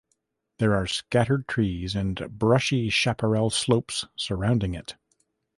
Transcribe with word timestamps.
There 0.57 0.73
are 0.73 0.87
scattered 0.87 1.47
trees 1.47 1.95
and 1.95 2.27
brushy 2.39 2.89
chaparral 2.89 3.51
slopes 3.51 4.07
surrounding 4.15 4.73
it. 4.73 4.95